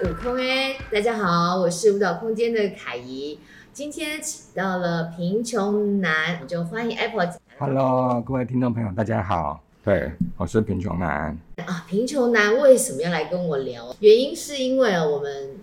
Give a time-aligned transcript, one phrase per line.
[0.00, 3.36] 舞空哎，大家好，我是舞蹈空间的凯怡。
[3.72, 7.34] 今天请到了贫穷男，就欢迎 Apple。
[7.58, 9.60] Hello，各位听众朋友，大家好。
[9.84, 11.36] 对，我是贫穷男。
[11.66, 13.92] 啊，贫穷男为什么要来跟我聊？
[13.98, 15.56] 原因是因为我们。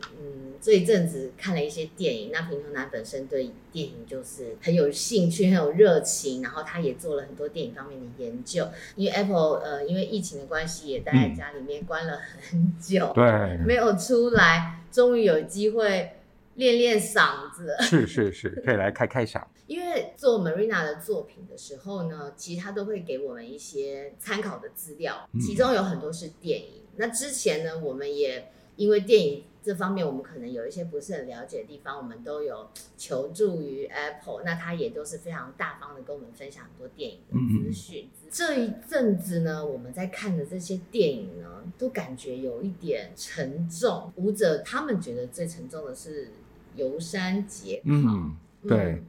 [0.65, 8.67] 这一阵子看了一些电影，那平头男本身对电影就是很有兴趣、很有热情，然后他也做了很多电影方面的研究。
[8.95, 12.17] 因为 Apple 呃，因为疫情的关系，也待在家里面关了
[12.49, 16.13] 很久，对，没有出来，终于有机会
[16.55, 17.75] 练练嗓子。
[17.81, 19.43] 是是是，可以来开开嗓。
[19.67, 26.69] 因为做 Marina 的作品的时候呢，其实他都会给我们一些参考的资料，其中有很多是电影。
[26.77, 29.43] 嗯、那之前呢，我们也因为电影。
[29.65, 38.07] 这方面我们可能有一些不是很了解的地方，我们都有求助于 Apple，那他也都是非常大方的跟我们分享很多电影的资讯。
[38.21, 44.13] 嗯、这一阵子呢，我们在看的这些电影呢，都感觉有一点沉重。
[44.17, 46.29] 舞者他们觉得最沉重的是
[46.75, 47.83] 游山节考。
[47.85, 48.77] 嗯，对。
[48.77, 49.05] 嗯、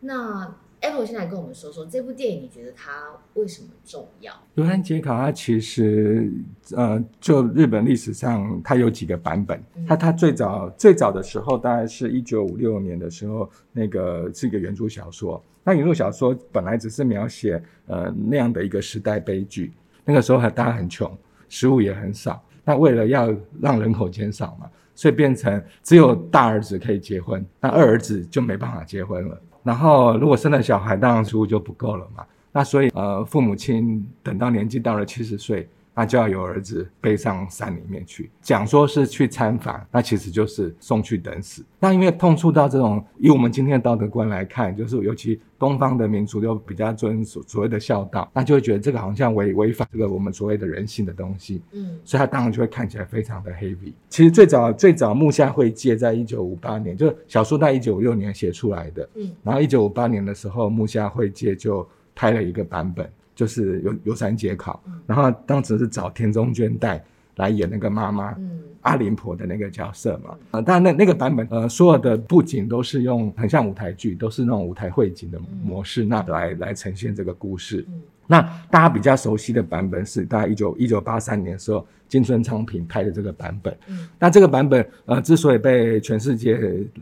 [0.00, 4.34] 那 Apple 现在跟我们说说这部电影，你觉得它为什么重要？
[4.56, 6.30] 罗兰杰考它其实，
[6.76, 9.58] 呃，就日本历史上它有几个版本。
[9.76, 15.42] 嗯、它它最早最早的时候，大概是一九五六年的时候，那个是一个原著小说。
[15.62, 19.72] 那原著小说本来只是描写呃那样的一个时代悲剧。
[20.04, 21.10] 那个时候还大家很穷，
[21.48, 22.42] 食物也很少。
[22.62, 29.40] 那为了要让人口减少嘛，所以变成只有大儿子可以结婚，那二儿子就没办法结婚了。
[29.64, 32.24] 然后，如果生了小孩，当然收入就不够了嘛。
[32.52, 35.68] 那所以，呃，父母亲等到年纪到了七十岁。
[35.94, 41.64] 那就要有儿子背上山里面去，讲说是去参访，那其实就是送去等死。
[41.78, 51.62] 那因为碰触到这种，以我们今天的道德观来看，就是尤其东方的民族又比较遵守所谓的孝道，那就会觉得这个好像违违反这个我们所谓的人性的东西。
[51.72, 53.92] 嗯，所以他当然就会看起来非常的 heavy。
[54.08, 59.08] 其实最早最早木下惠介在一九五八年，就是小说在一九五六年写出来的。
[59.14, 63.08] 嗯，然后一九五八年的时候，木下惠介就拍了一个版本。
[63.34, 67.04] 就是有有三节考，然后当时是找田中娟带
[67.36, 70.36] 来演那个妈妈，嗯、阿林婆的那个角色嘛。
[70.52, 77.84] 呃，当然那那个版本，呃，所有的布景都是用很像舞台剧，都是那种舞台汇景的模式，那来来呈现这个故事。
[77.88, 78.40] 嗯、那
[78.70, 81.86] 大家比较熟悉的版本是大概一九一九八三年的时候。
[82.06, 86.56] 金村昌平拍的这个版本，嗯，那这个版本呃之所以被全世界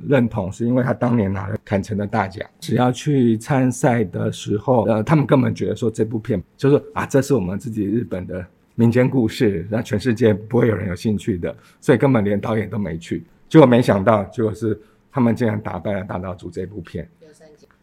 [0.08, 2.48] 认同，是因为他当年拿了坎城的大奖。
[2.60, 13.24] 只要去参赛的时候，呃，他们根本觉得说这部片就是啊，这是我们自己日本的民间故事，那全世界不会有人有兴趣的，所以根本连导演都没去。
[13.48, 14.78] 结果没想到，就是
[15.10, 17.08] 他们竟然打败了大岛渚这部片。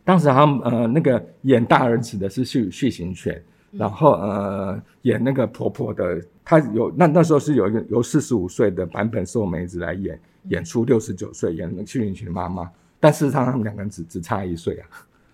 [0.03, 3.41] 当时他们呃那个演大儿子的是续续行权。
[3.71, 12.67] 然后呃，演那个婆婆的，她有那那时候是有一个由四十五岁的版本寿美子来演，演出六十九岁演那个续行权妈妈，
[12.99, 14.87] 但事实上他们两个人只只差一岁啊。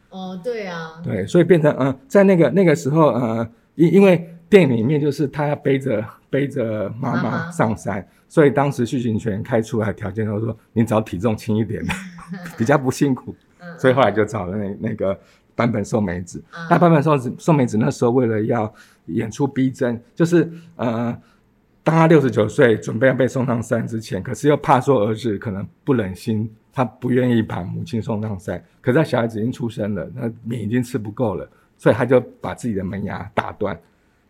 [0.09, 1.01] 哦，对啊。
[1.01, 11.93] 对，所以变成嗯、呃，在那个那个时候呃，因因为电影里面就是他要背着背着妈妈上山，所以当时续行权开出来的条件都说你找体重轻一点的，
[12.57, 13.35] 比较不辛苦，
[13.77, 15.17] 所以后来就找了那那个。
[15.57, 18.69] 坂本寿美子，那坂本寿子寿美子那时候为了要
[19.05, 21.17] 演出逼真，就是呃，
[21.81, 28.61] 当他六十九岁准备要被送上山之前，可是又怕说儿子可能不忍心，他不愿意把母亲送上山。
[28.81, 33.79] 可是他小孩子已经出生了，那米已经吃不够了，所以他就把自己的门牙打断，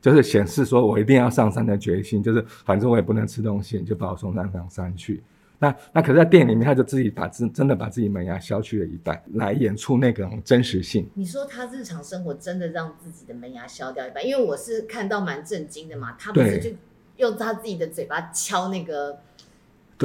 [0.05, 5.23] 就是显示说我一定要上山的决心，就是反正我也不能吃东西，你就把我送上上山去。
[5.57, 11.09] 那那可是，在电影里面，他就自己把自真的把自己门牙削去了一半，来演出那种真实性。
[11.15, 14.23] 你说他日常生活真的让自己的门牙削掉一半？
[14.23, 16.69] 因为我是看到蛮震惊的嘛，他不是就
[17.17, 19.17] 用他自己的嘴巴敲那个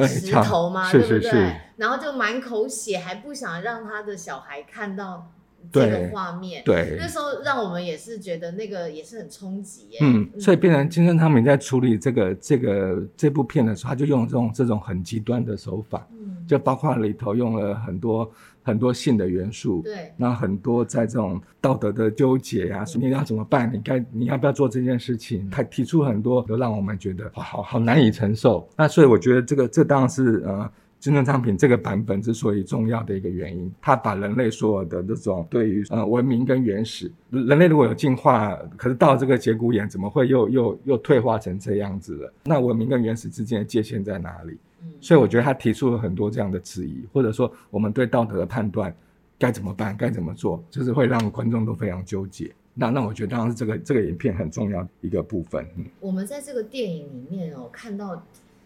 [0.08, 0.90] 石头吗？
[0.90, 1.30] 对，对不对？
[1.30, 5.30] 是是是，然后就满口血，还不想让他的小孩看到。
[5.72, 9.98] 这个画面，对，那时候让我们也是觉得那个也是很冲击耶。
[10.02, 18.30] 嗯，所以变成金生他们在处理这个这个这部片的时候，他就用这种这种很极端的手法，嗯，就包括里头用了很多
[18.62, 23.70] 很多性的元素，对，那很多在这种道德的纠结啊，说你要怎么办？
[23.72, 25.48] 你该你要不要做这件事情？
[25.50, 28.68] 他提出很多都让我们觉得好好好难以承受。
[28.76, 30.70] 那所以我觉得这个这当然是呃。
[31.00, 42.32] 金村昌平这个版本之所以重要的一个原因，它把人类所有的这种对于呃文明跟原始，人类如果有进化，可是到这个节骨眼，怎么会又 又又退化成这样子了？
[42.44, 44.58] 那文明跟原始之间的界限在哪里？
[44.82, 48.94] 嗯，所以我觉得他提出了很多这样的质疑，或者说我们对道德的判断
[49.38, 52.52] 该怎么办，该怎么做，就是会让观众都非常纠结。
[52.74, 55.66] 那那我觉得当然是这个这个影片很重要一个部分。
[55.78, 58.22] 嗯，我们在这个电影里面哦看到。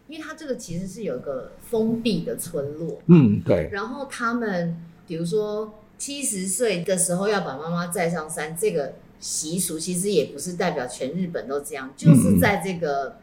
[0.07, 3.71] 因为它这个其实是有一个封闭的村落，嗯，对。
[3.73, 13.17] 然后他们比如说七十岁的时候要把妈妈载上山，这个习俗其实也不是代表全日本都这样，就是在这个、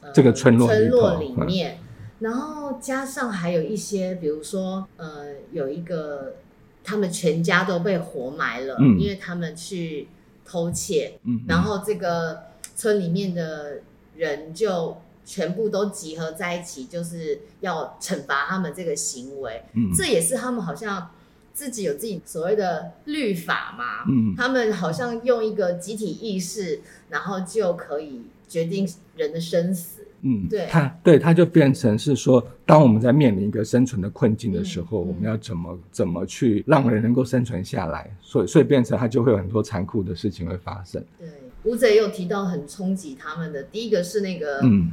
[0.00, 1.84] 嗯呃、这个村落村落里面，嗯、
[2.20, 6.36] 然后加上还有一些，比如说呃，有一个
[6.82, 10.08] 他们全家都被活埋了，嗯、因为他们去
[10.46, 12.44] 偷窃，嗯，然后这个
[12.74, 13.82] 村里面的
[14.16, 14.96] 人就。
[15.28, 19.62] 全部都集合在一起，就是要惩罚他们这个行为。
[19.74, 21.10] 嗯，这也是他们好像
[21.52, 24.06] 自己有自己所谓的律法嘛。
[24.08, 26.80] 嗯，他们好像用一个集体意识，
[27.10, 30.06] 然后就可以决定人的生死。
[30.22, 38.10] 嗯，对，他对他就变成是说，当我们在面临一个生存的困境的时候，嗯，我们要怎么怎么去让人能够生存下来？
[38.22, 41.04] 所以，所以变成他就会有很多残酷的事情会发生。
[41.18, 41.28] 对，
[41.64, 44.90] 武则也有提到很冲击他们的，第一个是那个嗯。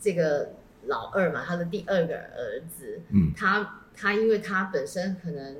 [0.00, 0.52] 这个
[0.86, 5.56] 老二嘛，他的第二个儿子，嗯，他他因为他本身可能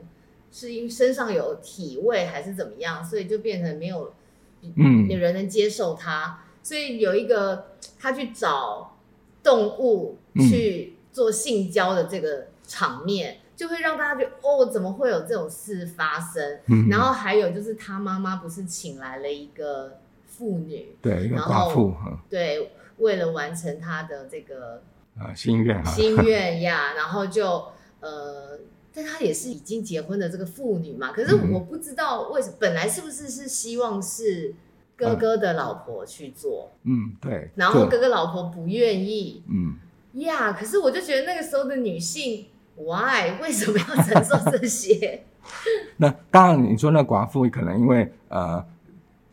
[0.52, 4.14] 是因身上有体味还是怎么样，所以就变成没有，
[4.62, 8.96] 嗯，有人能接受他，所以有一个他去找
[9.42, 16.60] 动物去做性交的这个场面，嗯，就会让大家觉得哦，怎么会有这种事发生？
[16.66, 19.98] 嗯，然后还有就是他妈妈不是请来了一个
[20.28, 21.94] 妇女，对，一个寡妇，
[22.30, 22.70] 对。
[22.98, 24.82] 为了完成他的这个
[25.19, 27.64] 啊心愿啊，心愿呀， 然后就
[28.00, 28.58] 呃，
[28.94, 31.12] 但他也是已经结婚的这个妇女嘛。
[31.12, 34.54] 可是我不知道为什么，本来是不是是希望是
[34.96, 36.72] 哥哥的老婆去做？
[36.84, 37.50] 嗯，对。
[37.54, 39.76] 然后哥哥老婆不愿意，嗯
[40.20, 40.52] 呀。
[40.52, 42.46] 可是我就觉得那个时候的女性
[42.76, 45.22] ，why 为什么要承受这些？
[45.98, 48.64] 那当然，你说那寡妇可能因为呃。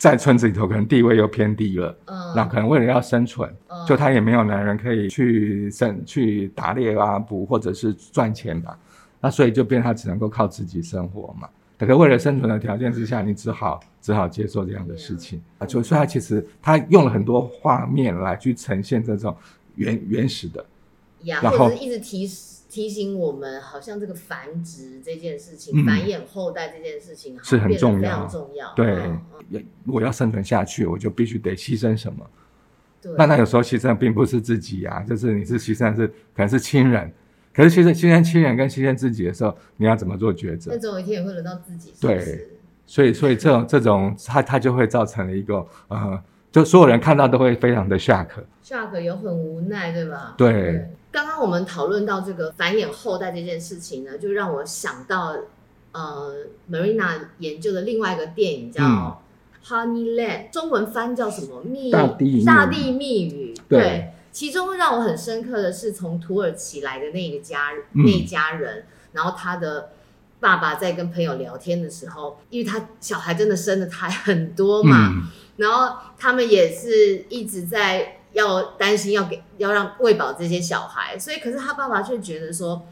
[0.03, 8.77] 在村子里头，可能地位又偏低了，嗯，那可能为了要生存，嗯，就他也没有男人可以去生去打猎啊，捕或者是赚钱吧，
[9.21, 11.47] 那所以就变他只能够靠自己生活嘛。
[11.79, 15.41] 可是为了生存的条件之下，你只好只好接受这样的事情。
[15.57, 15.65] 啊。
[15.65, 19.33] 就所以他其实他用了很多画面来去呈现这种
[19.75, 20.65] 原原始的，
[21.41, 22.27] 然后一直提
[22.73, 28.73] 提醒我们，好像这个繁殖这件事情，嗯、繁衍后代这件事情是很重要，非常重要。
[28.73, 28.95] 对，
[29.85, 32.27] 我、嗯、要生存下去，我就必须得牺牲什么。
[32.99, 37.13] 对，那那有时候牺牲并不是自己啊，就是你是牺牲是可能是亲人，
[37.53, 40.71] 可是牺牲牺牲亲人跟牺牲自己的时候，你要怎么做抉择？
[40.71, 42.01] 那总有一天也会轮到自己是是。
[42.07, 42.47] 对，
[42.87, 46.19] 所以所以这种这种，它它就会造成了一个呃，
[46.51, 50.33] 就所有人看到都会非常的 shock，shock 有很无奈，对吧？
[50.35, 50.51] 对。
[50.51, 55.37] 对刚刚我们讨论到这个繁衍后代这件事情呢，就让我想到，
[55.91, 56.33] 呃
[56.71, 58.81] ，Marina 研究的另外一个电影叫
[59.63, 61.61] 《Honeyland》，中文翻叫什么？
[61.61, 63.53] 蜜大地大地蜜语。
[63.69, 69.91] 对，对，其中让我很深刻的是从土耳其来的那个家、嗯、那家人，然后他的
[70.39, 75.27] 爸爸在跟朋友聊天的时候，因为他小孩真的生的太很多嘛、嗯，
[75.57, 78.17] 然后他们也是一直在。
[78.33, 82.85] 要担心要给要让喂饱这些小孩，所以可是他爸爸却觉得说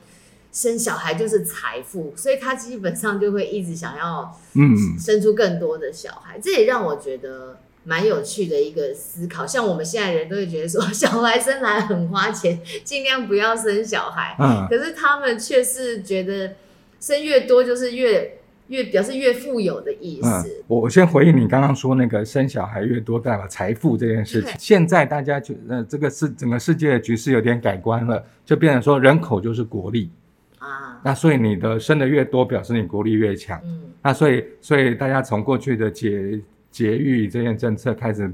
[0.52, 6.38] 生小孩就是财富，所以他基本上就会一直想要嗯生出更多的小孩。
[6.38, 9.46] 嗯、这也让我觉得蛮有趣的一个思考。
[9.46, 14.36] 像我们现在人都会觉得说小孩生来很花钱，尽量不要生小孩。
[14.40, 16.56] 嗯，可是他们却是觉得
[17.00, 18.38] 生越多就是越。
[18.72, 20.28] 越表示越富有的意思。
[20.28, 24.52] 嗯，我先回应你刚刚说那个生小孩越多代表财富这件事情。
[24.58, 30.10] 现在大家就呃这个是整个世界的局势有点改观了，就变成说人口就是国力
[30.58, 31.02] 啊。
[31.04, 33.60] 那所以你的生的越多，表示你国力越强。
[33.66, 33.82] 嗯。
[34.02, 36.40] 那所以所以大家从过去的节
[36.72, 38.32] 节育这件政策开始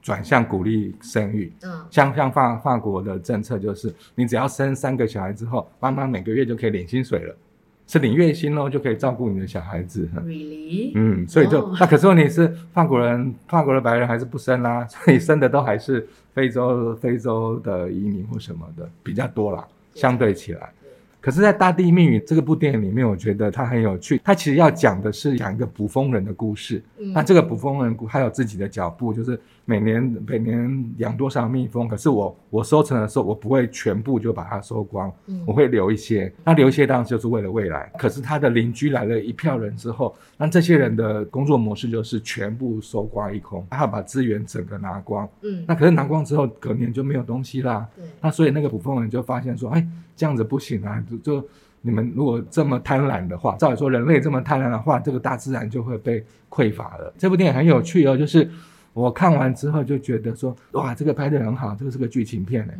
[0.00, 1.52] 转向鼓励生育。
[1.64, 1.84] 嗯。
[1.90, 7.36] 像像法法国的政策就是，你只要生三个小孩之后，妈妈每个月就可以领薪水了。
[7.86, 10.08] 是领月薪喽，就可以照顾你的小孩子。
[10.16, 10.92] Really？
[10.94, 11.76] 嗯，所以就、oh.
[11.78, 20.72] 那可是问题是，法国人、法国的白人还是不生啦、啊，所以生的都还是非洲、非洲的移民或什么的比较多啦相对起来。
[21.24, 24.20] 可是，在《大地密语》这个部电影里面，我觉得它很有趣。
[24.22, 26.84] 它其实要讲的是讲一个捕风人的故事。
[26.98, 31.88] 嗯，那这个捕风人他有自己的脚步，就是每年每年养多少蜜蜂。
[31.88, 36.30] 可是我我收成的时候，我不会全部就把它收光，嗯，我会留一些。
[36.44, 37.90] 那留一些当然就是为了未来。
[37.98, 45.26] 可是他的邻居来了一票人之后，那这些人的工作模式就是全部收刮一空，他要把资源整个拿光。
[45.40, 47.88] 嗯，那可是拿光之后，隔年就没有东西啦。
[47.96, 49.88] 对，那所以那个捕风人就发现说，哎。
[50.16, 51.04] 这样子不行啊！
[51.18, 51.48] 就就
[51.82, 57.12] 你们如果这么贪婪的话，照理说人类这么贪婪的话，这个大自然就会被匮乏了。
[57.18, 58.48] 这部电影很有趣哦，就是
[58.92, 62.72] 我看完之后就觉得说，哇，这个拍的很好，这个是个剧情片呢。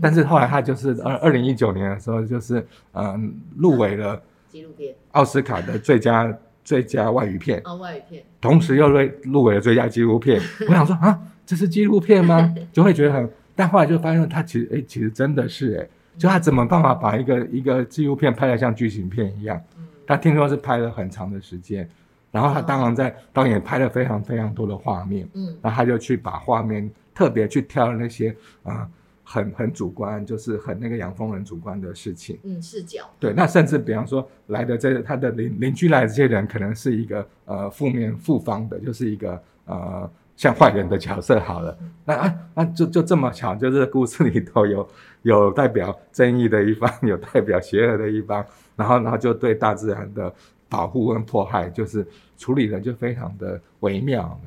[0.00, 6.34] 但是后来他就是二二零一九年的时候，就是嗯入围了纪录片奥斯卡的最佳
[6.64, 10.40] 最佳外语片哦，外语片，同时又入入围了最佳纪录片。
[10.68, 12.54] 我想说啊，这是纪录片吗？
[12.72, 15.88] 就会觉得很，但后来就发现它其实哎，其实真的是哎，
[16.18, 19.60] 就他怎么办法把一个一个纪录片拍得像剧情片一样？
[20.06, 21.88] 他听说是拍了很长的时间。
[22.30, 28.30] 然后他当然在导演拍了非常非常多的画面，嗯，然后他就去把画面特别去挑那些
[28.62, 28.90] 啊、呃、
[29.22, 40.10] 很很主观，就是很那个养蜂人主观的事情，嗯，视角，对，那甚至比方说来的这他的邻邻居来的这些人，可能是一个呃负面负方的，就是一个呃
[40.42, 44.88] 像坏人的角色好了，嗯、那啊那就就这么巧，就是故事里头有
[45.22, 48.44] 有代表正义的一方，有代表邪恶的一方，
[48.74, 50.32] 然后然后就对大自然的。
[50.72, 52.06] 保护跟迫害，就是
[52.38, 54.40] 处理的就非常的微妙，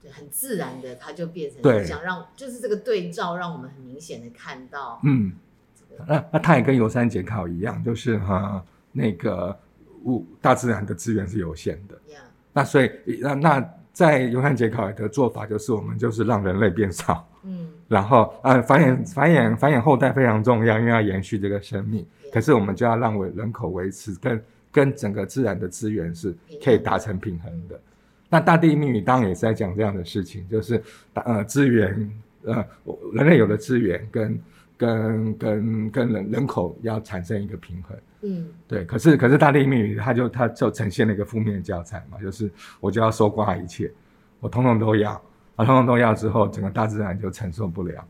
[0.00, 5.34] 对，很自然的，它就变成想让，就是这个对照，让我们很明显的看到，嗯，
[6.08, 9.54] 那那它也跟游山解考一样，就是哈，那个
[10.04, 12.22] 物大自然的资源是有限的，Yeah.
[12.54, 12.90] 那所以
[13.20, 24.38] 那那在游山节考的做法，就是我们就是让人类变少，嗯，然后呃繁衍繁衍繁衍后代非常重要，因为要延续这个生命可是我们就要让维人口维持跟。
[24.74, 27.80] 跟整个自然的资源是可以达成平衡的。
[28.28, 30.82] 那大地命语当然也是在讲这样的事情，就是
[31.12, 32.10] 呃资源
[32.42, 32.66] 呃
[33.12, 34.36] 人类有的资源跟
[34.76, 37.96] 跟跟跟人人口要产生一个平衡。
[38.22, 38.84] 嗯，对。
[38.84, 42.50] 可是可是大地命语它就它就呈现了一个负面教材嘛，就是
[42.80, 43.92] 我就要收刮一切，
[44.40, 45.12] 我统统都要，
[45.56, 48.04] 啊统统都要之后，整个大自然就承受不了，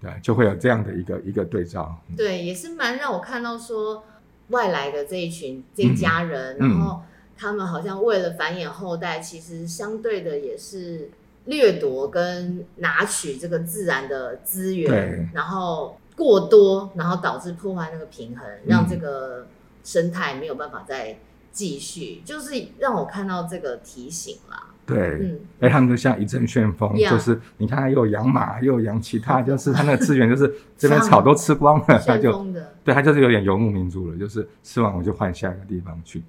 [0.00, 1.96] 对，就会有这样的一个一个对照。
[2.16, 4.04] 对，也是蛮让我看到说。
[4.48, 7.00] 外来的这一群这一家人，嗯、然后
[7.38, 11.08] 他们好像为了繁衍后代，嗯、其实相对的也是
[11.46, 19.46] 掠夺跟拿取这个自然的资源，然后过多，然后导致破坏那个平衡，嗯、让这个
[19.82, 21.18] 生态没有办法再
[21.50, 24.68] 继续，就是让我看到这个提醒啦。
[24.84, 32.44] 对，嗯，哎，他们就像一阵旋风.就是你看，又养马，又养其他，就是他那个资源，就是这边草都吃光了，他就，
[32.84, 36.22] 对，他就是有点游牧民族了，就是吃完我就换下一个地方去，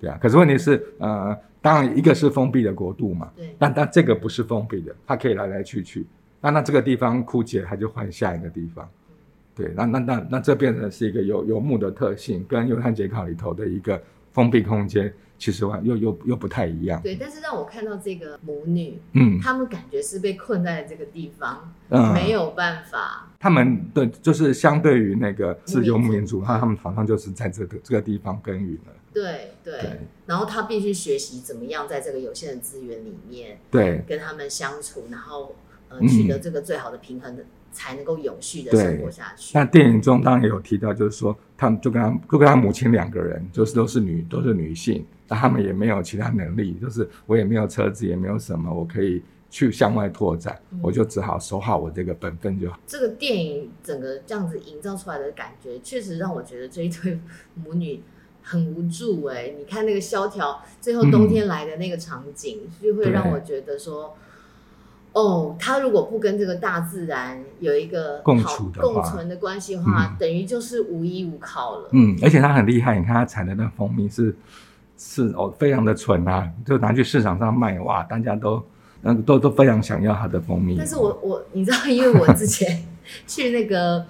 [0.00, 0.18] 对啊。
[0.20, 1.34] 可是问题是，呃，
[1.66, 6.06] 当然一个是封闭的国度嘛，对，但但这个不是封闭的，它可以来来去去，
[6.40, 8.88] 那那这个地方枯竭，它就换下一个地方，
[9.52, 14.00] 对，那那那那这变成是一个游游牧的特性，跟犹太解考里头的一个
[14.32, 15.12] 封闭空间。
[15.38, 16.98] 其实又又又不太一样。
[17.02, 23.28] 对，但是让我看到这个母女，嗯，他们感觉是被困在这个地方，嗯，没有办法。
[23.38, 28.92] 他们对，就是相对于那个自由民族，他他们好像就是在这个这个地方耕耘了。
[29.22, 30.00] 对对。
[30.26, 35.54] 然后他必须学习怎么样在这个有限的资源里面，对，跟他们相处，然后
[35.88, 37.42] 呃取得这个最好的平衡的。
[37.42, 39.52] 嗯才能够永续的生活下去。
[39.52, 52.80] 那电影中当然也有提到，就是说他们就跟他就跟他母亲两个人，就是都是女都是女性，那他们也没有其他能力，就是我也没有车子，也没有什么，我可以去向外拓展，嗯、我就只好守好我这个本分就好。
[52.86, 57.20] 这个电影整个这样子营造出来的感觉，确实让我觉得这一对
[57.54, 58.00] 母女
[58.46, 59.56] 很无助哎、欸。
[59.58, 64.16] 你看那个萧条，最后冬天来的那个场景，嗯、就会让我觉得说。
[65.12, 71.88] 哦，他如果不跟这个大自然有一个共处的共存的关系的话，嗯、等于就是无依无靠了。
[71.92, 74.36] 嗯，而且他很厉害，你看他采的那蜂蜜是
[74.98, 78.62] 是哦，非常的纯啊，就拿去市场上卖，哇，大家都
[79.04, 80.76] 嗯都都非常想要他的蜂蜜。
[80.76, 82.84] 但是我我你知道，因为我之前
[83.26, 84.04] 去那个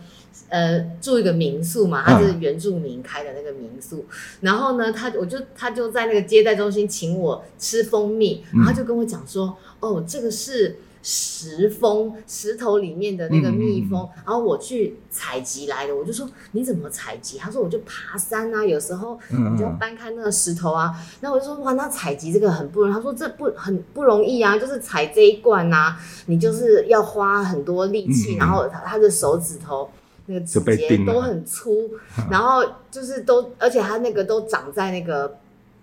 [0.49, 10.79] 呃住一个民宿嘛，他是原住民开的那个民宿，嗯、然后呢，他我就他就在那个接待中心请我吃蜂蜜，然后就跟我讲说，嗯、哦，这个是。
[11.09, 15.95] 石蜂，石头里面的那个蜜蜂，嗯、然后我去采集来的。
[15.95, 17.39] 我就说你怎么采集？
[17.39, 20.93] 他说我就爬山啊，有时候你就搬开那个石头啊。
[21.21, 22.93] 然后我就说哇，那采集这个很不容易。
[22.93, 29.89] 他说这不很不容易啊，就是采这一罐啊，你就是要花很多力气，嗯、然后他的手指头
[30.27, 31.91] 那个指节都很粗，
[32.31, 35.39] 然后就是都，而且它那个都长在那个。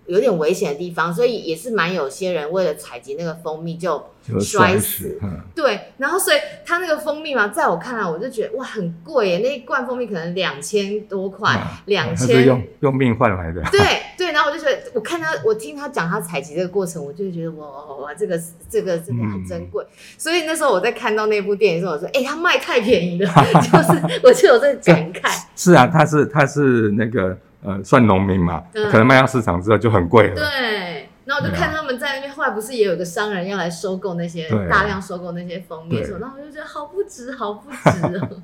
[0.06, 4.04] 有点危险的地方，所以也是蛮有些人为了采集那个蜂蜜就
[4.40, 5.18] 摔死。
[5.22, 9.40] 嗯、对，然后所以他那个蜂蜜嘛，在我看来，我就觉得哇，很贵耶！
[9.42, 13.62] 那一罐蜂蜜可能两千多块，两千、啊、用用命换来的。
[13.70, 13.80] 对
[14.18, 19.82] 对，然后我就觉得，我看他，我听他讲他采集这个过程，我就觉得哇哇哇，这个这个真的很珍贵。
[19.84, 23.32] 嗯、所以那时候我在看到那部电影的时候，我说，哎、欸，他卖太便宜了，
[23.62, 25.30] 就是我就有在感慨。
[25.56, 27.36] 是啊，他是他是那个。
[27.64, 30.34] 呃，算农民嘛，嗯、可能卖到市场之后就很贵了。
[30.36, 38.42] 对，然然后我就看他们在那边，后来不是也有个商人要来收购那些大量收购那些封面，然后我就觉得好不值，好不值哦。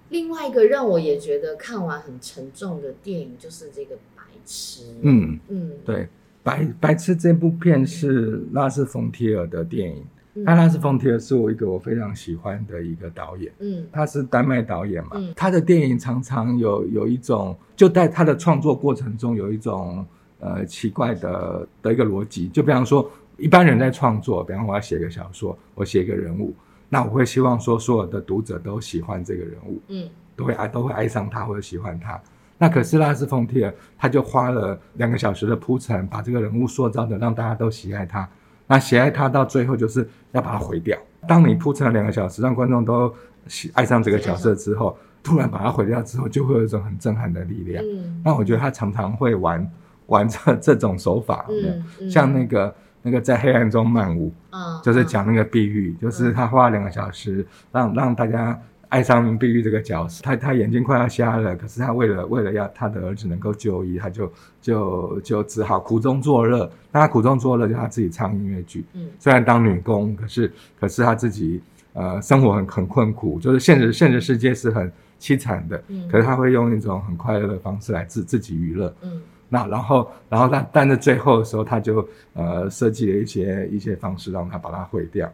[0.10, 4.84] 另外一个让我也觉得看完很沉重的电影就是这个《白痴》。
[5.02, 5.96] 嗯嗯，对，
[6.42, 10.06] 《白白痴》这部片是拉斯冯提尔的电影。
[10.44, 13.52] 那拉斯冯提尔是我一个我非常喜欢的一个导演。
[13.60, 15.12] 嗯，他是丹麦导演嘛。
[15.16, 20.06] 嗯，他的电影常常有有一种，就在他的创作过程中有一种
[20.40, 22.48] 呃奇怪的的一个逻辑。
[22.50, 26.54] 就比方说，一般人在创作，比方我要写个小说，我写一个人物。
[26.90, 32.20] 那我会希望说，所有的读者都喜欢这个人物，嗯，都会爱，都会爱上他或者喜欢他。
[32.58, 38.28] 那可是拉斯冯提尔，他就花了两个小时的铺陈，把这个人物塑造的让大家都喜爱他。
[38.70, 40.98] 那喜爱他到最后就是要把他毁掉。
[41.28, 43.14] 当你铺陈了两个小时，让观众都
[43.48, 47.84] 喜爱上这个角色之后，突然把它毁掉之后，就会有一种很震撼的力量。
[47.84, 49.70] 嗯，那我觉得他常常会玩
[50.06, 52.74] 玩这这种手法，嗯，嗯，像那个。
[53.02, 60.22] 那个在黑暗中漫舞，嗯，就是讲那个碧玉，嗯、就是他花了两个小时让让大家爱上碧玉这个角色。
[60.24, 64.32] 他他眼睛快要瞎了，可是他为了为了要他的儿子能够就医，他就
[64.62, 66.70] 就就只好苦中作乐。
[66.92, 68.84] 那他苦中作乐，就他自己唱音乐剧。
[68.94, 71.62] 嗯，虽然当女工，可是可是他自己
[71.94, 75.82] 呃生活很很困苦，就是现实现实世界是很凄惨的。
[75.88, 78.94] 嗯，可是他会用一种很快乐的方式来自自己娱乐。
[79.02, 79.22] 嗯。
[79.52, 85.28] 那然后，然后但但是最后的时候，他就呃设计了一些一些方式，让他把它毁掉。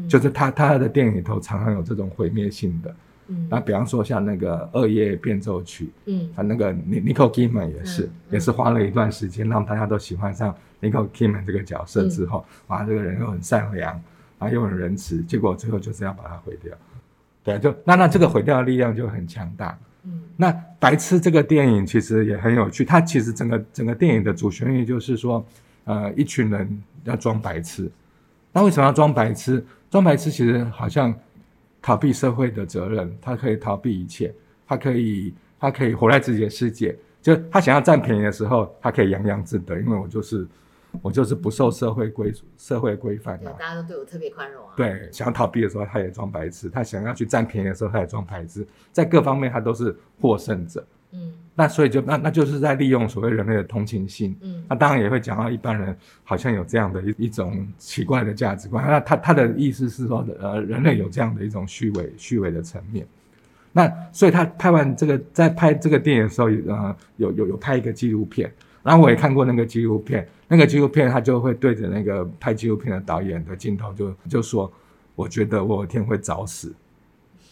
[0.00, 2.94] 嗯、就是他他的电影里头常常有这种毁灭性的。
[3.28, 3.46] 嗯。
[3.50, 14.00] 那比方说像那个《恶夜变奏曲》，嗯，他那个尼尼可基曼也是、嗯、也是花了一段时间让大家都喜欢上尼可基曼这个角色之后，嗯、哇，这个人又很善良，
[14.38, 16.72] 啊又很仁慈，结果最后就是要把它毁掉。
[17.42, 19.78] 对，就那那这个毁掉的力量就很强大。
[20.04, 22.84] 嗯，那白痴这个电影其实也很有趣。
[22.84, 25.44] 它其实整个整个电影的主旋律就是说，
[25.84, 27.90] 呃，一群人要装白痴。
[28.52, 29.64] 那为什么要装白痴？
[29.90, 31.14] 装白痴其实好像
[31.82, 34.32] 逃避社会的责任，他可以逃避一切，
[34.66, 36.96] 他可以他可以活在自己的世界。
[37.20, 40.46] 就他想要占便宜的时候，他可以洋洋自得，因为我就是。
[41.02, 44.72] 我就是不受社会规社会规范的，大家都对我特别宽容啊。
[44.76, 48.66] 对，想要逃避的时候，他也装白痴；他想要去占便宜的时候，他也装白痴。
[48.90, 50.84] 在各方面，他都是获胜者。
[51.12, 54.36] 嗯，那所以就那那就是在利用所谓人类的同情心。
[54.40, 58.84] 嗯，那当然也会讲到一般人好像有这样的一一种奇怪的价值观。
[58.86, 63.06] 那他他的意思是说，呃，人类有这样的一种虚伪虚伪的层面。
[63.72, 68.52] 那所以他拍完这个，在拍这个电影的时候，呃，有有有拍一个纪录片。
[68.82, 74.72] 然后我也看过那个纪录片，那个纪录片他就会对着那个拍纪录片的导演的镜头就就说
[75.14, 76.74] ：“我觉得我有一天会早死，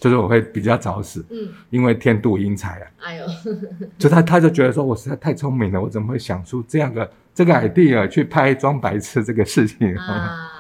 [0.00, 3.26] 就是我会比较早死，嗯，因为天妒英才啊。”哎呦，
[3.98, 9.96] 就他他就觉得说我实在太聪明了，我怎么会想出这样的这个 idea 去拍装白痴这个事情？
[9.96, 10.52] 啊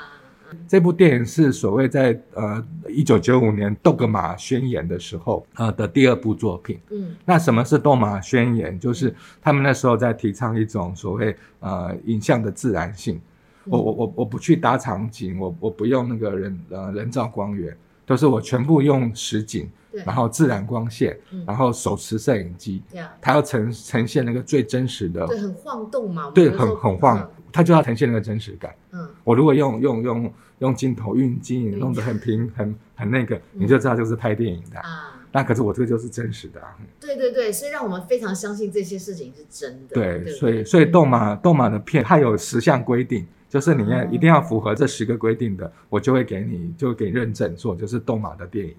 [0.66, 6.80] 这部电影是所谓在呃一九九五年《杜格玛宣言》的时候呃的第二部作品。
[6.90, 8.78] 嗯，那什么是窦玛宣言？
[8.80, 13.20] 就是他们那时候在提倡一种所谓呃影像的自然性。
[13.64, 17.76] 我我我我不去搭场景，我我不用那个人呃人造光源，
[18.08, 22.82] 都是我全部用实景，对然后自然光线，嗯、然后手持摄影机，
[23.20, 27.30] 它要呈呈现那个最真实的，对，很晃动嘛，对，很很晃。
[27.50, 28.74] 它就要呈现那个真实感。
[28.92, 35.14] 嗯，我如果用用用用镜头运镜弄得很平很很那个，嗯、你就知道就是拍电影的啊。
[35.32, 36.76] 那可是我这个就是真实的啊。
[37.00, 39.94] 对对对，所以让我们非常相信这些事情是真的。
[39.94, 48.74] 对，对对所以所以动马动马的片，它有十项规定，就是你要一定要符合这十个规定的，嗯、我就会给你就给认证做就是动马的电影。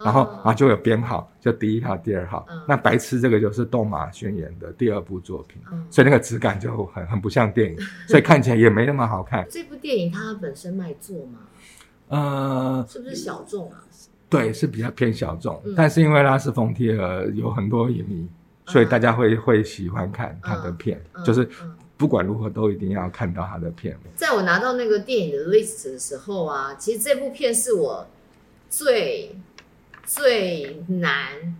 [0.00, 2.46] 然后，啊就有编号，就第一号、第二号。
[2.48, 7.76] 嗯、那白痴这个就是《动马宣言》的第二部作品，嗯、所以那个质感就很很不像电影，
[8.06, 9.44] 所以看起来也没那么好看。
[9.50, 11.38] 这部电影它本身卖座吗？
[12.06, 13.82] 呃，是不是小众啊？
[14.30, 15.60] 对，是比较偏小众。
[15.64, 18.28] 嗯、但是因为拉斯冯提尔有很多影迷，
[18.66, 21.48] 所以大家会会喜欢看他的片，嗯、就是
[21.98, 23.98] 不管如何都一定要看到他的片。
[24.16, 28.06] 在我拿到那个电影的 list 的时候啊，其实这部片是我
[28.70, 29.36] 最。
[30.10, 31.54] 最难，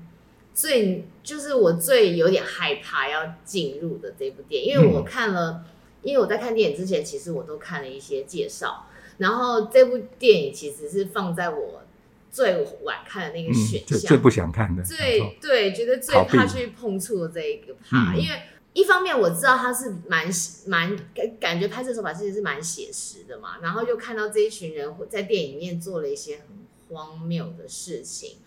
[0.55, 5.65] 最就是我最有点害怕要进入的这部电影，因为我看了，嗯、
[6.01, 8.87] 因为我在看电影之前，其实我都看了一些介绍，
[9.19, 11.83] 然后这部电影其实是放在我
[12.31, 18.43] 最晚看的那个选项，嗯、最不想看的，最对，觉得最怕去碰触的这一个怕，嗯、因为
[18.79, 20.27] 一方面我知道他是蛮
[20.67, 26.59] 蛮感感觉拍摄手法其实是蛮写实的嘛，然后又看到这一群人在电影里面做了一些很。
[26.91, 28.39] 荒谬的事情，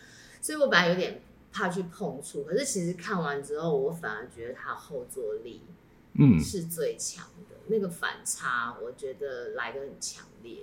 [0.41, 5.62] 所以我本来有点怕去碰触，可是其实看完之后，我反而觉得他后坐力，
[6.15, 7.58] 嗯，是最强的。
[7.67, 10.56] 那个反差，我觉得来得很强烈。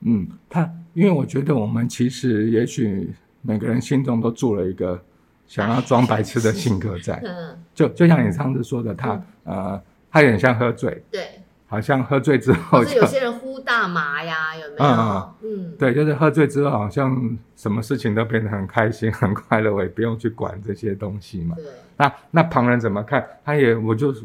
[0.00, 3.12] 嗯，他因为我觉得我们其实也许
[3.42, 5.04] 每个人心中都住了一个
[5.46, 9.12] 想要装白痴的性格在， 嗯，就就像你上次说的，他、
[9.44, 11.22] 嗯、呃，他有点像喝醉，对，
[11.66, 14.84] 好像喝醉之后，就是有些人呼大麻呀，有没有？
[14.84, 21.54] 嗯，嗯对，就是喝醉之后，好像什么事情都变得很开心、 很快乐，我也不用去管这些东西嘛。
[21.56, 21.64] 对，
[21.96, 23.24] 那那旁人怎么看？
[23.44, 24.22] 他也，我就是，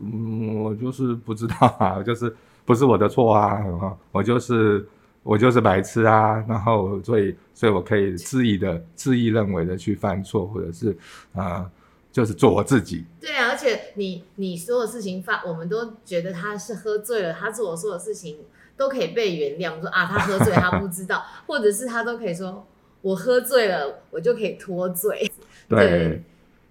[0.63, 3.63] 我就是不知道啊， 就是不是我的错啊，
[4.11, 4.85] 我就是。
[5.23, 10.91] 我就是白痴啊，然后所以，所以我可以恣意的、恣意认为的去犯错，或者是
[11.33, 11.71] 啊、呃，
[12.11, 13.05] 就是做我自己。
[13.19, 18.37] 对啊，而且你你所有事情发，我们都觉得他是喝醉了，他做我所有事情
[18.75, 19.79] 都可以被原谅。
[19.79, 22.65] 说啊，他喝醉，他不知道，或者是他都可以说，
[23.01, 25.31] 我喝醉了，我就可以脱罪。
[25.69, 25.77] 对。
[25.77, 26.23] 对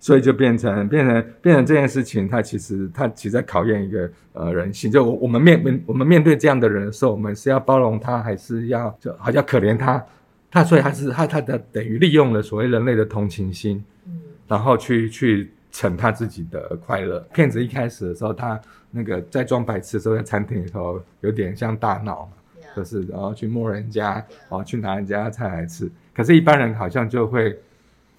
[0.02, 4.90] 所以就变成变成变成这件事情，它其实它其实在考验一个呃人性。
[4.90, 10.02] 就我我们面我们面对这样的人的时候，我们是要包容他，还是要就好像可怜他？
[10.50, 17.20] 他所以他是他他的等于利用了所谓人类的同情心，嗯，然后去去逞他自己的快乐。
[17.34, 18.58] 骗子一开始的时候，他
[18.90, 22.32] 那个在装白痴的时候，在餐厅里头有点像大闹嘛
[22.74, 25.90] 就是然后去摸人家，然后去拿人家菜来吃。
[26.14, 27.54] 可是，一般人好像就会。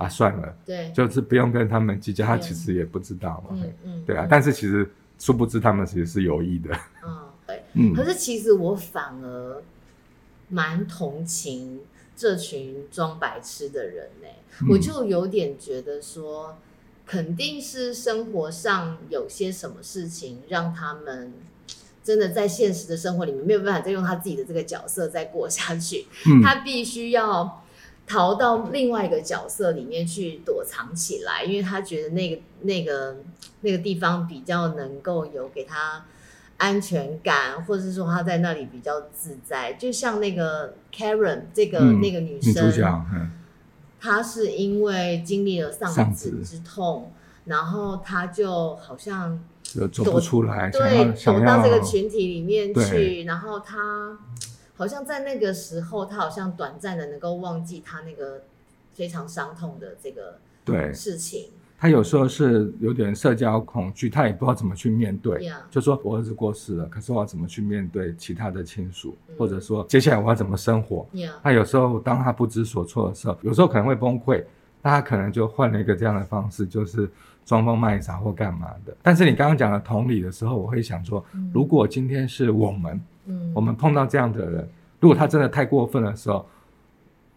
[0.02, 6.74] 啊，算了，对，就是不用跟他们计较，他其实也不知道嘛，嗯嗯，对啊，但是其实殊不知他们其实是有意的，
[7.06, 9.62] 嗯，对，嗯，可是其实我反而
[10.50, 11.82] 蛮同情
[12.16, 14.10] 这群装白痴的人
[14.70, 16.58] 我就有点觉得说，
[17.06, 21.34] 肯定是生活上有些什么事情让他们
[22.04, 27.61] 真的在现实的生活里面没有办法再用他自己的这个角色再过下去，嗯，他必须要。
[28.12, 33.16] 逃到另外一个角色里面去躲藏起来，因为他觉得那个那个
[33.62, 36.04] 那个地方比较能够有给他
[36.58, 39.72] 安全感，或者是说他在那里比较自在。
[39.74, 43.32] 就像那个 Karen 这个、嗯、那个女生，女主角，嗯、
[43.98, 47.14] 她是因为经历了丧子之痛，
[47.46, 54.18] 然后她就好像走不出来，对，躲到这个群体里面去，然后她。
[54.82, 58.42] 好像在那个时候，他好像短暂的能够忘记他那个
[58.92, 61.50] 非常伤痛的这个对事情。
[61.78, 65.38] 他有时候是有点社交恐惧，他也不知道怎么去面对。
[65.38, 65.58] Yeah.
[65.70, 71.34] 就说我儿子过世了，可是我要怎么去面对其他的亲属，嗯、或者说接下来我要怎么生活？Yeah.
[71.44, 74.44] 他有时候当他不知所措的时候，有时候可能会崩溃，
[74.82, 77.08] 那他可能就换了一个这样的方式，就是
[77.46, 78.98] 装疯卖傻或干嘛的。
[79.04, 83.00] 但是你刚刚讲的同理的时候，我会想说，嗯、如果今天是我们。
[83.26, 86.48] 嗯，我们碰到这样的人，如果他真的太过分的时候，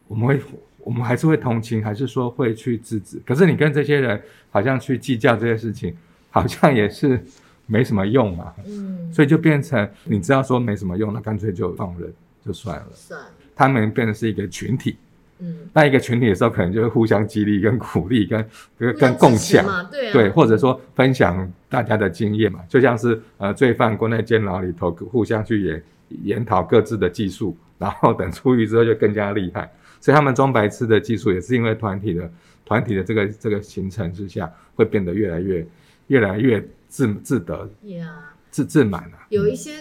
[0.09, 0.41] 我们会，
[0.79, 3.21] 我们还是会同情，还是说会去制止？
[3.25, 4.21] 可是你跟这些人
[4.51, 5.97] 好像去计较这些事情，
[6.31, 7.23] 好像也是
[7.67, 8.53] 没什么用嘛。
[8.67, 12.13] 嗯，所以就变成你知道说没什么用，那干脆就放任
[12.45, 12.87] 就算了。
[12.95, 13.21] 算，
[13.55, 14.97] 他们变成是一个群体。
[15.45, 25.83] 嗯，那一个群体的时候，可能就会互相激励、跟鼓励、跟跟跟共享，对、啊、对，或者说分享大家的经验嘛，就像是呃罪犯关在监牢里头，互相去研
[26.23, 29.71] 研讨各自的技术，然后等出狱之后就更加厉害。
[30.01, 32.31] 所以他们装白痴的技术，也是因为团体的
[32.65, 35.67] 团体的这个这个形成之下，会变得越来越
[36.07, 38.09] 越来越自自得，Yeah.
[38.51, 39.27] 自自满啊。
[39.29, 39.73] 有一些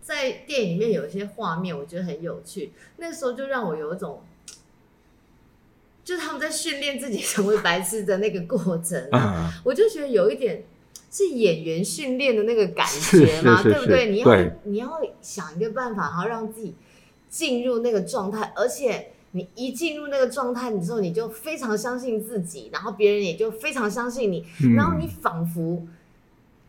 [0.00, 4.20] 在电影里面有一些画面，我觉得很有趣，那时候就让我有一种。
[6.04, 10.64] 就是他们在训练自己成为白痴的那个过程啊，我就觉得有一点
[11.10, 14.10] 是演员训练的那个感觉嘛，对不对？
[14.10, 16.74] 你要你要想一个办法，然后让自己
[17.28, 24.44] 进入那个状态，而且你一进入那个状态，你之后你就非常相信自己，然后别人也就非常相信你，
[24.76, 25.86] 然后你仿佛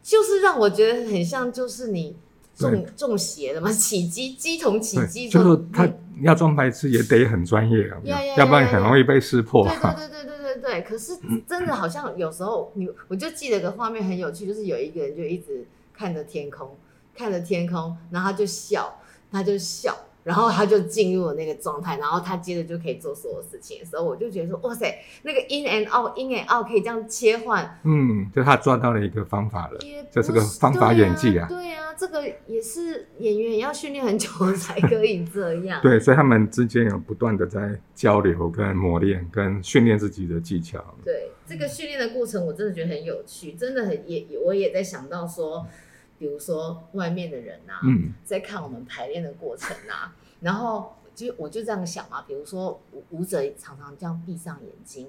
[0.02, 2.16] 就是让我觉得很像，就是你。
[2.56, 3.72] 中中邪了吗？
[3.72, 5.90] 起鸡鸡同起鸡，就是他
[6.22, 7.98] 要装白痴也得很专业啊，
[8.38, 9.68] 要不然很容易被识破。
[9.68, 10.82] 对对对对对对对。
[10.82, 16.78] 可是真的好像有时候你，我就记得个画面很有趣，就是有一个人就一直看着天空，
[17.16, 19.00] 看着天空，然后他就笑，
[19.32, 19.96] 他就笑。
[20.24, 27.80] 然后他就进入了那个状态，然后他接着就可以做所有事情的时候，我就觉得说，哇塞，那个 in and out，in and out 可以这样切换。
[27.84, 29.80] 嗯，就他抓到了一个方法了，
[30.12, 31.46] 这是个方法演技啊。
[31.50, 35.82] 对啊，这个也是演员也要训练很久才可以这样。
[35.84, 40.82] 对，所以他们之间有不断的在交流、跟磨练、跟训练自己的技巧。
[41.04, 45.68] 对，这个训练的过程我真的觉得很有趣，真的很也我也在想到说。
[46.18, 55.08] 比如说外面的人啊，嗯、在看我们排练的过程啊， 然后就我就这样想嘛，比如说舞舞者常常这样闭上眼睛，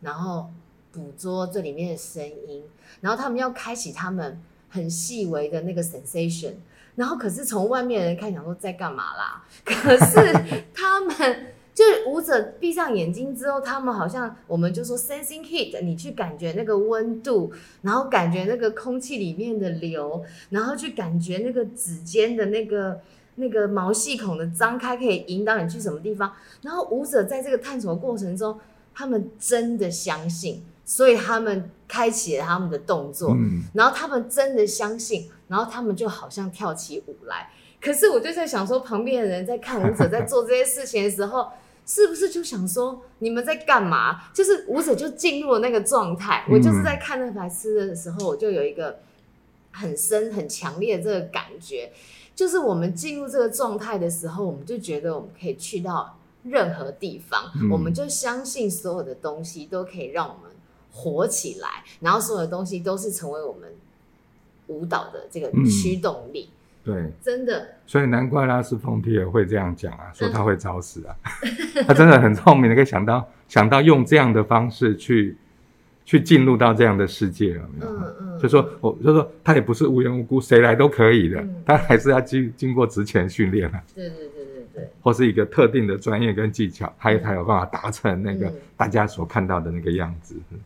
[0.00, 0.50] 然后
[0.92, 2.64] 捕捉这里面的声音，
[3.00, 6.54] 然后他们要开启他们很细微的那个 sensation，
[6.96, 9.44] 然后可是从外面的人看，想说在干嘛啦？
[9.64, 11.51] 可是他们。
[11.74, 23.00] 就是舞者闭上眼睛之后，他们好像我们就说 sensing heat，你去感觉那个温度，然后感觉那个空气里面的流，然后去感觉那个指尖的那个
[23.36, 26.30] 那个毛细孔的张开，可以引导你去什么地方。
[26.60, 28.60] 然后舞者在这个探索过程中，
[28.94, 37.48] 他们真的相信，所以他们开启了他们的动作，嗯，然后他们真的相信，然后他们就好像跳起舞来。
[37.80, 41.48] 可是我就在想说，旁边的人在看舞者在做这些事情的时候。
[41.84, 44.32] 是不是就想说你们在干嘛？
[44.32, 46.46] 就是舞者就进入了那个状态。
[46.50, 49.00] 我就是在看那个白痴的时候，我就有一个
[49.72, 51.92] 很深、很强烈的这个感觉，
[52.34, 60.50] 就是我们进入这个状态的时候，我们就觉得我们可以去到任何地方，我们就相信所有的东西都可以让我们
[60.92, 63.74] 活起来，然后所有的东西都是成为我们
[64.68, 66.48] 舞蹈的这个驱动力。
[66.84, 75.36] 对，真的，所以难怪拉斯冯提尔会这样讲啊，说他会找死啊，嗯、 他真的很聪明的，可以想到想到用这样的方式去
[76.04, 77.68] 去进入到这样的世界了？
[77.80, 90.34] 嗯嗯，就说我就说他也不是无缘无故谁来都可以的，嗯、他还是要经经过职前训练啊，对对对对对，或是一个特定的专业跟技巧，他才有办法达成那个大家所看到的那个样子。
[90.50, 90.58] 嗯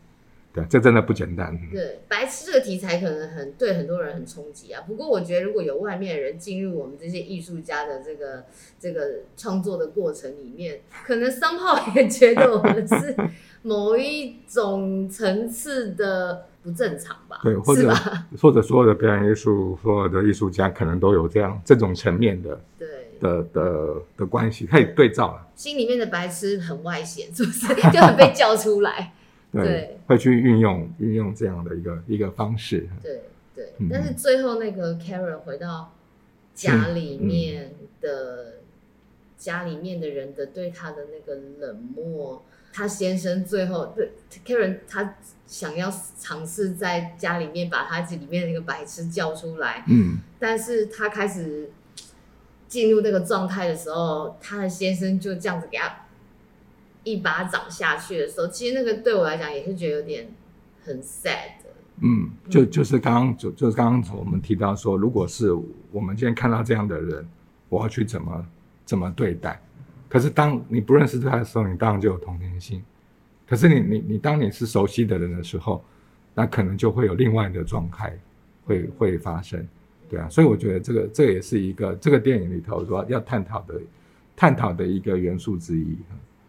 [0.57, 1.57] 对，这真的不简单。
[1.71, 4.83] 对，白痴这个题材可能很对很多人很冲击啊。
[4.87, 8.45] 不过我觉得，如果有外面的人进入我们这些艺术家的这个
[8.79, 13.15] 这个创作的过程里面，可能 somehow 也觉得我们是
[13.61, 17.39] 某一种层次的不正常吧？
[17.43, 17.93] 对，或者
[18.41, 22.87] 或者所有的表演艺术，所有的艺术家可能都有这样这种层面的对
[23.19, 25.47] 的的的关系，可以对照了。
[25.55, 29.13] 心里面的白痴很外显，是不是 就很被叫出来？
[29.51, 32.87] 对，对会去运用运用这样的一个一个方式。
[33.01, 33.21] 对
[33.55, 35.93] 对，嗯、但是最后那个 Karen 回到
[36.53, 38.53] 家里面的、嗯、
[39.37, 44.11] 家里面的人的对他的那个冷漠，他先生最后对
[44.45, 51.71] Karen 他想要尝试在家里面把他这里面的那个白痴叫出来，嗯，但是他开始
[52.67, 56.03] 进入那个状态的时候，他的先生就这样子给他。
[57.07, 60.27] 一巴掌下去的时候，其实那个对我来讲也是觉得有点
[60.83, 61.51] 很 sad。
[62.01, 65.51] 嗯，就就是刚刚就就是刚刚我们提到说，如果是
[65.91, 67.27] 我们今天看到这样的人，
[67.69, 68.45] 我要去怎么
[68.85, 69.59] 怎么对待？
[70.09, 72.83] 可是当你不认识他的时候，你当然就有同情心。
[73.47, 75.83] 可是你你你当你是熟悉的人的时候，
[76.35, 78.15] 那可能就会有另外的状态
[78.65, 79.65] 会会发生。
[80.09, 83.81] 对啊，所以我觉得这个这也是一个这个电影里头说要探讨的
[84.35, 85.97] 探讨的一个元素之一。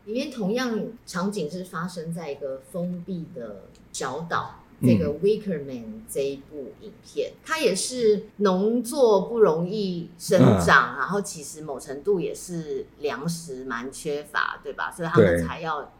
[0.08, 5.76] 里面同样场景是发生在一个封闭的小岛，这个《Wicker Man》
[6.08, 14.90] 这一部影片，嗯、它也是农作不容易生长，嗯、然后其实某程度也是粮食蛮缺乏，对吧？
[14.90, 15.92] 所以他们才要。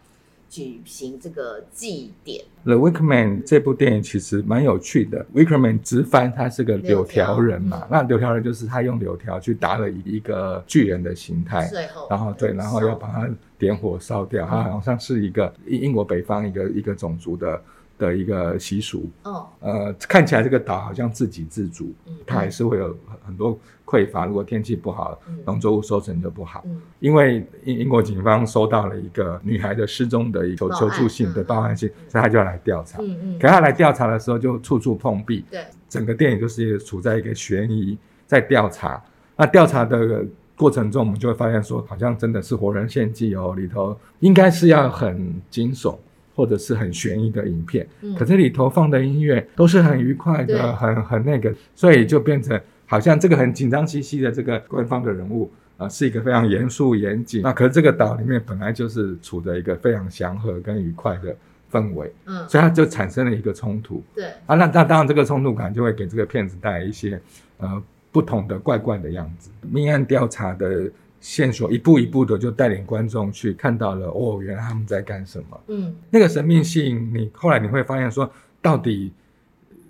[0.49, 2.45] 举行这个祭典。
[2.65, 5.25] The Wicker Man 这部电影其实蛮有趣的。
[5.35, 14.47] Wicker Man 直翻他是个柳条人嘛，嗯、那柳条人就是他用柳条去搭了一个巨人的形态，后然后对，然后要把它点火烧掉。
[14.47, 17.61] 嗯、它好像是一个英英国北方一个一个种族的。
[17.99, 24.25] 的一个习俗，哦，呃，看起来这个岛好像自给自足，嗯，它还是会有很多匮乏。
[24.25, 26.63] 如果天气不好，农作物收成就不好。
[26.67, 32.99] 嗯，因为英英国警方收到了一个女孩的失踪的一求求助信的报案信，所以他就要来调查。
[33.03, 35.45] 嗯嗯，可他来调查的时候就处处碰壁。
[35.51, 39.03] 对，整个电影就是处在一个悬疑，在调查。
[39.37, 40.25] 那调查的
[40.57, 45.97] 过程中，我们就会发现说，好像真的是活人献祭哦，里头应该是要很惊悚。
[46.39, 57.43] 或者是很悬疑的影片，嗯、可这里头放的音乐都是很愉快的，很很那个，所以就变成好像这个很紧张兮兮的这个官方的人物啊、呃，是一个非常严肃严谨。
[57.43, 61.35] 那可是这个岛里面本来就是处在一个非常祥和跟愉快的
[61.73, 64.01] 氛围，嗯，所以它就产生了一个冲突。
[64.15, 67.21] 对啊，那那当然这个冲突感就会给这个片子带来一些
[67.57, 69.51] 呃不同的怪怪的样子。
[69.63, 70.89] 命案调查的。
[71.21, 75.61] 线索一步一步的就带领观众去看到了哦，原来他们在干什么？
[75.67, 78.31] 嗯，那个神秘性，你后来你会发现说，
[78.63, 79.13] 到底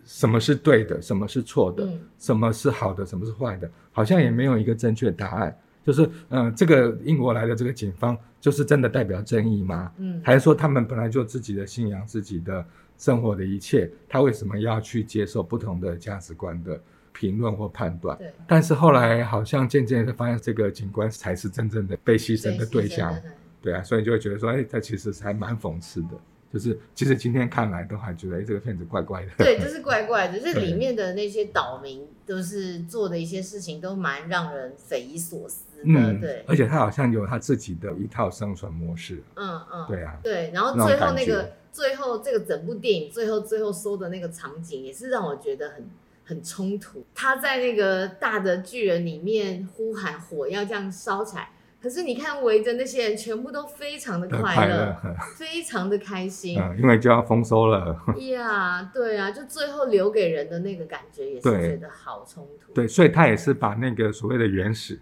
[0.04, 5.56] 什么是对的，什么是错的，嗯、什么是好的，什么是坏的，好像也没有一个正确答案。
[5.84, 9.90] 就是嗯、呃，这个英国来的这个警方，就是真的代表正义吗？
[9.98, 12.64] 嗯，还是说他们本来就自己的信仰，自己的
[12.98, 16.78] 生活的一切，他为什么要去接受不同的价值观的？
[17.18, 23.12] 评论或判断，对，但是后来好像渐渐的发现，这个警官才是真正的被牺牲的对象，
[23.60, 26.10] 对，对啊，所以就会觉得说，哎，他其实还蛮讽刺的。
[26.50, 29.30] 就是其实今天看来都还觉得，哎，这个片子怪怪的。
[29.36, 35.82] 对，就是怪怪的， 就是里面的那些岛民都是做的一些事情，都蛮让人匪夷所思的。
[35.84, 39.22] 嗯、对，而且他好像有他自己的一套生存模式。
[39.34, 40.16] 嗯嗯，对啊。
[40.22, 45.86] 对，然后最后那个，最后这个整部电影最后最后说的那个场景，也是让我觉得很
[46.28, 47.06] 很冲突。
[47.14, 51.48] 他在那个大的巨人里面呼喊火要这样烧起来。
[51.80, 57.96] 可是你看围着那些人，全部都非常的快乐，快乐非常的开心， 嗯，因为就要丰收了。
[58.16, 62.72] 呀、 yeah，对啊，就最后留给人的那个感觉也是觉得好冲突。
[62.72, 64.98] 对，所以他也是把那个所谓的原始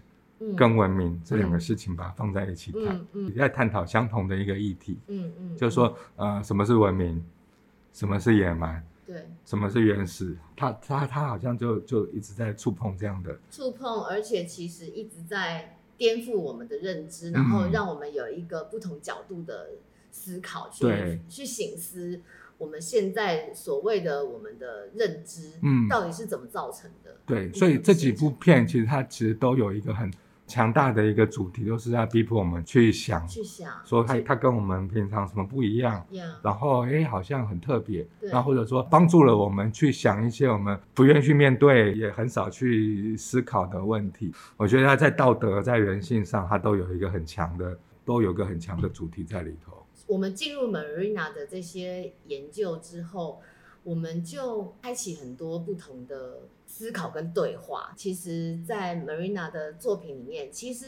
[0.55, 7.25] 跟文明、嗯、这两个事情把它放在一起看，嗯嗯，也在探讨相同的一个议题，嗯嗯，就是说呃，什么是文明，
[7.91, 15.73] 什么是野蛮，对，什么是原始，他他他好像就就一直在触碰这样的触碰，而且其实一直在。
[15.97, 19.69] 颠覆我们的认知，然后让我们有一个不同角度的
[20.11, 20.85] 思考，去
[21.27, 22.21] 去醒思
[22.59, 27.17] 我们现在所谓的我们的认知，嗯，到底是怎么造成的？
[27.25, 30.13] 对，所以这几部片其实它其实都有一个很
[30.47, 36.03] 强大的一个主题，都是在逼迫我们去想，去想，说它它跟我们平常什么不一样，
[36.41, 44.33] 然后哎，好像很特别，然后或者说帮助了我们去想一些我们不愿意去面对，也很少去思考的问题。
[44.55, 49.85] 我觉得它在道德、在人性上，它都有一个很强的，都有一个很强的主题在里头。
[50.07, 53.41] 我们进入 Marina 的这些研究之后。
[53.87, 57.93] 我们就开启很多不同的思考跟对话。
[57.95, 60.85] 其实，在 Marina 的作品里面，其实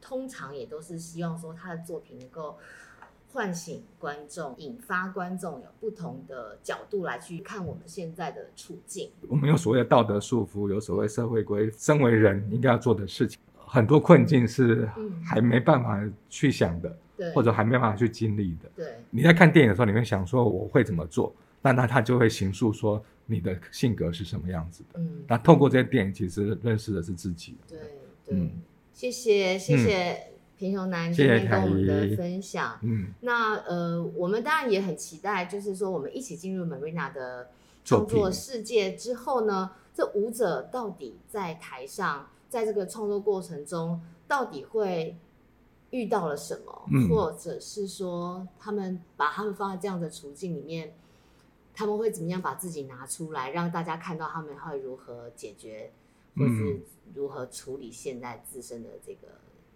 [0.00, 2.56] 通常也都是希望说，他的作品能够
[3.32, 9.10] 唤醒观众，引发观众有不同的角度来去看我们现在的处境。
[9.28, 14.88] 我们有所谓的道德束缚，有所谓社会规，身为人应该要做的事情，很多困境是
[15.26, 18.70] 还没办法去想的，对，或者还没办法去经历的。
[18.76, 21.34] 对，你在看电影的时候，你会想说，我会怎么做？
[21.62, 24.98] 那那他就会形塑说你的性格是什么样子的。
[24.98, 27.56] 嗯，那透过这些电影，其实认识的是自己。
[27.68, 27.78] 对
[28.26, 28.50] 对、嗯，
[28.92, 32.78] 谢谢谢谢平雄男今天跟我们的分享。
[32.82, 37.48] 嗯，那呃，我们当然也很期待，就是说我们一起进入 Marina 的
[37.84, 45.16] 创作世界之后呢，这舞者到底在台上，在这个创作过程中，到底会
[45.90, 50.92] 遇到了什么，嗯、或者是说他们把他们放在这样的处境里面。
[51.74, 55.90] 他们会怎么样把自己拿出来，让大家看到他们会如何解决，
[56.36, 56.80] 或是
[57.14, 59.28] 如何处理现在自身的这个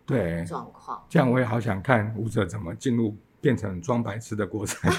[0.05, 1.05] 对状况？
[1.09, 4.91] 这样我也好想看舞者怎么进入变成装白痴的过程，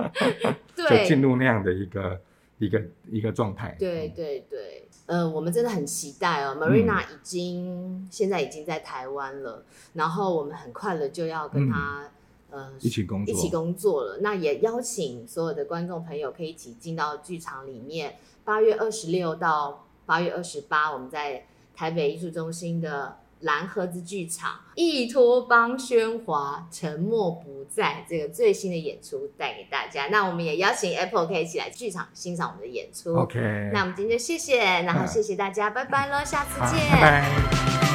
[0.74, 2.20] 对，就进入那样的一个
[2.58, 3.76] 一个一个状态。
[3.78, 6.56] 对对对，呃，我们真的很期待哦。
[6.58, 12.04] Marina 已经、嗯、现在已经在台湾了，然后我们很快的就要跟他。
[12.04, 12.10] 嗯
[12.50, 14.18] 呃，一起工作，一起工作了。
[14.22, 18.16] 那也邀请所有的观众朋友可以一起进到剧场里面。
[18.44, 30.08] 八月二十六到八月二十八，我们在台北艺术中心的蓝盒子剧场《一托邦喧哗，沉默不在》这个最新的演出带给大家。
[30.08, 33.14] 那我们也邀请 Apple 可以一起来剧场欣赏我们的演出。
[33.14, 33.38] OK，
[33.74, 36.90] 那我们今天就谢谢，然后谢谢大家，嗯、拜拜喽，下次见。
[36.90, 37.87] 拜拜。